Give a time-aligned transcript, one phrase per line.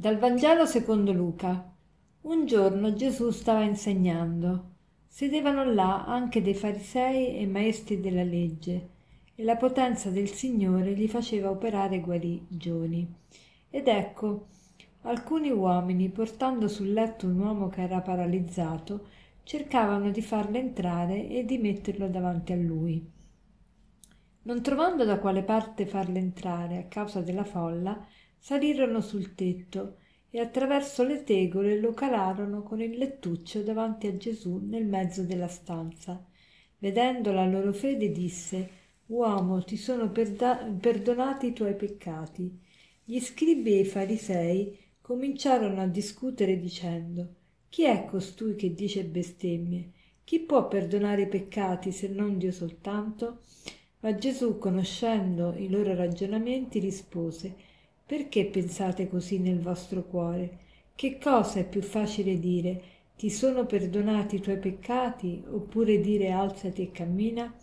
[0.00, 1.62] Dal Vangelo secondo Luca.
[2.22, 4.68] Un giorno Gesù stava insegnando.
[5.06, 8.88] Sedevano là anche dei farisei e maestri della legge,
[9.34, 13.14] e la potenza del Signore gli faceva operare guarigioni.
[13.68, 14.46] Ed ecco,
[15.02, 19.06] alcuni uomini, portando sul letto un uomo che era paralizzato,
[19.42, 23.06] cercavano di farlo entrare e di metterlo davanti a lui.
[24.44, 28.02] Non trovando da quale parte farlo entrare a causa della folla,
[28.40, 29.98] salirono sul tetto
[30.30, 35.48] e attraverso le tegole lo calarono con il lettuccio davanti a Gesù nel mezzo della
[35.48, 36.24] stanza.
[36.78, 42.58] Vedendo la loro fede disse Uomo, ti sono perda- perdonati i tuoi peccati.
[43.04, 47.34] Gli scribi e i farisei cominciarono a discutere dicendo
[47.68, 49.90] Chi è costui che dice bestemmie?
[50.24, 53.40] Chi può perdonare i peccati se non Dio soltanto?
[54.00, 57.68] Ma Gesù, conoscendo i loro ragionamenti, rispose
[58.10, 60.58] perché pensate così nel vostro cuore?
[60.96, 62.82] Che cosa è più facile dire?
[63.16, 67.54] Ti sono perdonati i tuoi peccati oppure dire alzati e cammina?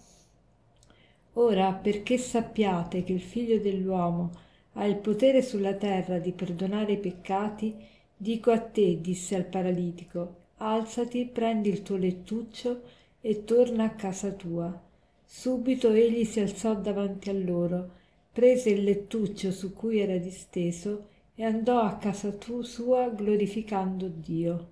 [1.33, 4.31] Ora, perché sappiate che il figlio dell'uomo
[4.75, 7.75] ha il potere sulla terra di perdonare i peccati,
[8.15, 12.83] dico a te, disse al paralitico, alzati, prendi il tuo lettuccio
[13.19, 14.81] e torna a casa tua.
[15.25, 17.96] Subito egli si alzò davanti a loro
[18.37, 24.67] prese il lettuccio su cui era disteso e andò a casa sua glorificando Dio.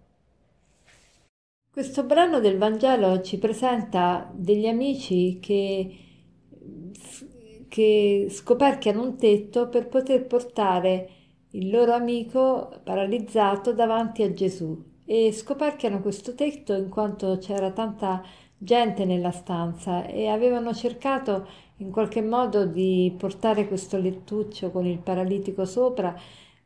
[1.71, 5.97] Questo brano del Vangelo ci presenta degli amici che,
[7.67, 11.09] che scoperchiano un tetto per poter portare
[11.53, 18.23] il loro amico paralizzato davanti a Gesù e scoperchiano questo tetto in quanto c'era tanta
[18.65, 24.97] gente nella stanza e avevano cercato in qualche modo di portare questo lettuccio con il
[24.97, 26.13] paralitico sopra,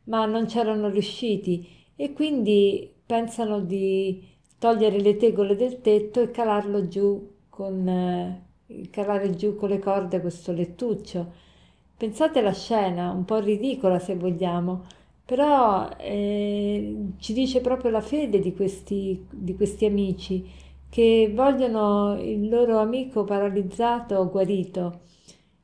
[0.04, 4.26] ma non c'erano riusciti e quindi pensano di
[4.58, 10.20] togliere le tegole del tetto e calarlo giù con eh, calare giù con le corde
[10.20, 11.32] questo lettuccio.
[11.96, 14.84] Pensate alla scena, un po' ridicola se vogliamo,
[15.24, 20.50] però eh, ci dice proprio la fede di questi, di questi amici
[20.90, 25.02] che vogliono il loro amico paralizzato guarito.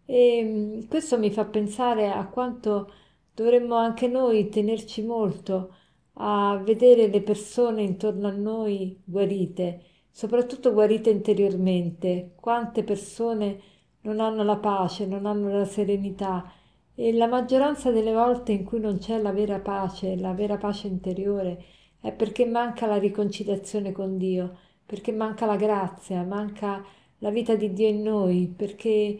[0.06, 2.92] E mm, questo mi fa pensare a quanto
[3.34, 5.74] dovremmo anche noi tenerci molto
[6.14, 12.32] a vedere le persone intorno a noi guarite, soprattutto guarite interiormente.
[12.40, 13.60] Quante persone
[14.02, 16.50] non hanno la pace, non hanno la serenità
[16.94, 20.86] e la maggioranza delle volte in cui non c'è la vera pace, la vera pace
[20.86, 21.64] interiore,
[22.00, 26.84] è perché manca la riconciliazione con Dio perché manca la grazia, manca
[27.18, 29.18] la vita di Dio in noi, perché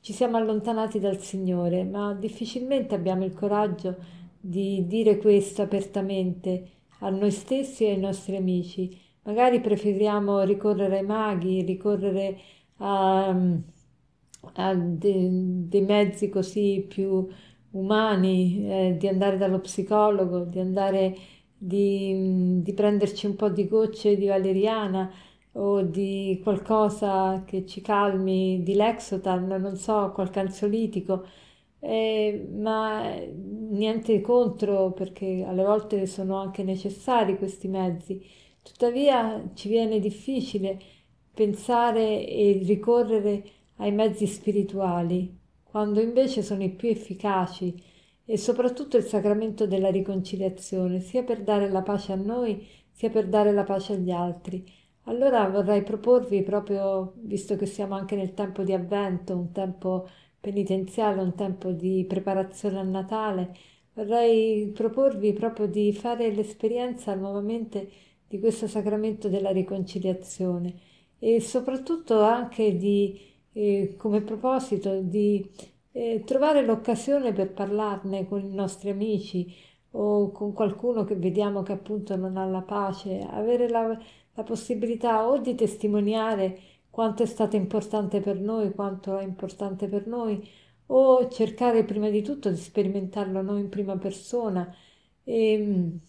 [0.00, 3.96] ci siamo allontanati dal Signore, ma difficilmente abbiamo il coraggio
[4.40, 6.70] di dire questo apertamente
[7.00, 8.96] a noi stessi e ai nostri amici.
[9.22, 12.38] Magari preferiamo ricorrere ai maghi, ricorrere
[12.78, 13.28] a,
[14.54, 15.28] a de,
[15.68, 17.26] dei mezzi così più
[17.72, 21.16] umani, eh, di andare dallo psicologo, di andare
[21.58, 25.10] di, di prenderci un po' di gocce di valeriana
[25.52, 31.26] o di qualcosa che ci calmi, di Lexotan, non so, qualche ansiolitico,
[31.80, 33.12] eh, ma
[33.70, 38.24] niente contro perché alle volte sono anche necessari questi mezzi.
[38.62, 40.78] Tuttavia ci viene difficile
[41.34, 43.42] pensare e ricorrere
[43.76, 47.74] ai mezzi spirituali, quando invece sono i più efficaci
[48.30, 53.26] e soprattutto il sacramento della riconciliazione, sia per dare la pace a noi, sia per
[53.26, 54.62] dare la pace agli altri.
[55.04, 60.06] Allora vorrei proporvi proprio, visto che siamo anche nel tempo di avvento, un tempo
[60.40, 63.56] penitenziale, un tempo di preparazione al Natale,
[63.94, 67.88] vorrei proporvi proprio di fare l'esperienza nuovamente
[68.28, 70.74] di questo sacramento della riconciliazione
[71.18, 73.18] e soprattutto anche di,
[73.52, 75.50] eh, come proposito, di
[75.98, 79.52] eh, trovare l'occasione per parlarne con i nostri amici
[79.92, 83.98] o con qualcuno che vediamo che appunto non ha la pace, avere la,
[84.34, 90.06] la possibilità o di testimoniare quanto è stato importante per noi, quanto è importante per
[90.06, 90.46] noi,
[90.86, 94.72] o cercare prima di tutto di sperimentarlo noi in prima persona.
[95.24, 96.00] E, ehm,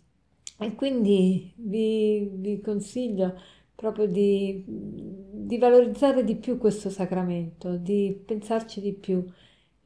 [0.59, 3.33] e quindi vi, vi consiglio
[3.75, 9.25] proprio di, di valorizzare di più questo sacramento, di pensarci di più.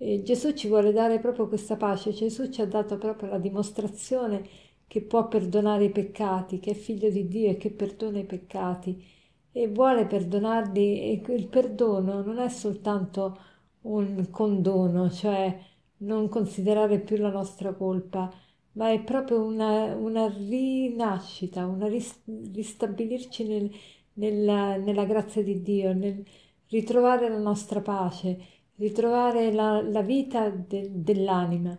[0.05, 4.45] E Gesù ci vuole dare proprio questa pace, Gesù ci ha dato proprio la dimostrazione
[4.85, 9.01] che può perdonare i peccati, che è figlio di Dio e che perdona i peccati.
[9.51, 13.37] E vuole perdonarli e il perdono non è soltanto
[13.83, 15.57] un condono, cioè
[15.99, 18.29] non considerare più la nostra colpa,
[18.73, 23.71] ma è proprio una, una rinascita, una ristabilirci nel,
[24.13, 26.25] nella, nella, grazia di Dio, nel
[26.67, 31.77] ritrovare la nostra pace, ritrovare la, la vita de, dell'anima.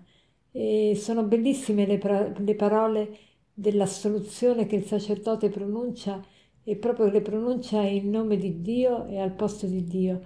[0.51, 3.17] E sono bellissime le, le parole
[3.53, 6.23] dell'assoluzione che il sacerdote pronuncia
[6.63, 10.23] e proprio le pronuncia in nome di Dio e al posto di Dio.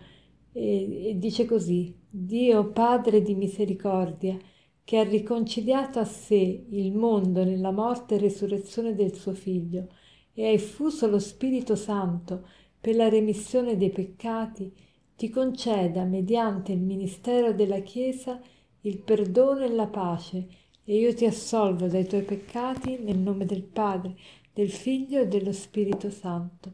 [0.53, 4.37] E, e dice così, Dio Padre di misericordia,
[4.85, 9.89] che ha riconciliato a sé il mondo nella morte e resurrezione del suo Figlio,
[10.33, 12.47] e ha effuso lo Spirito Santo
[12.81, 14.73] per la remissione dei peccati,
[15.19, 18.41] ti conceda, mediante il ministero della Chiesa,
[18.83, 20.47] il perdono e la pace,
[20.85, 24.15] e io ti assolvo dai tuoi peccati nel nome del Padre,
[24.53, 26.73] del Figlio e dello Spirito Santo.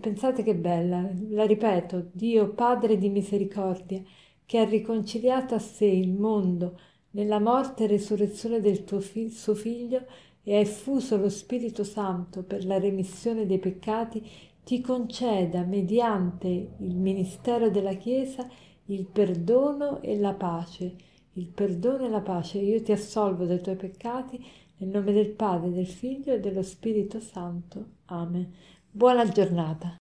[0.00, 4.02] Pensate che bella, la ripeto, Dio Padre di misericordia,
[4.46, 6.80] che ha riconciliato a sé il mondo,
[7.10, 10.06] nella morte e resurrezione del tuo fi- suo Figlio
[10.42, 14.26] e ha effuso lo Spirito Santo per la remissione dei peccati,
[14.64, 16.46] ti conceda, mediante
[16.78, 18.48] il ministero della Chiesa,
[18.86, 20.94] il perdono e la pace.
[21.34, 22.58] Il perdono e la pace.
[22.58, 24.44] Io ti assolvo dai tuoi peccati
[24.78, 27.86] nel nome del Padre, del Figlio e dello Spirito Santo.
[28.06, 28.52] Amen.
[28.90, 30.01] Buona giornata.